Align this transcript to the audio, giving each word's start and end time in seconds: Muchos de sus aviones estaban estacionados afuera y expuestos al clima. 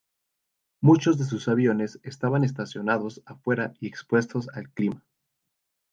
Muchos 0.81 1.19
de 1.19 1.25
sus 1.25 1.47
aviones 1.47 1.99
estaban 2.01 2.43
estacionados 2.43 3.21
afuera 3.27 3.75
y 3.79 3.85
expuestos 3.85 4.49
al 4.55 4.67
clima. 4.71 5.03